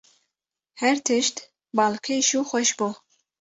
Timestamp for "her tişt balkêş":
0.81-2.27